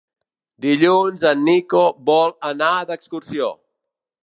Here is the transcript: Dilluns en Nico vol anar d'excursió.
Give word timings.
Dilluns 0.65 1.25
en 1.33 1.43
Nico 1.49 1.83
vol 2.09 2.35
anar 2.51 2.73
d'excursió. 2.93 3.53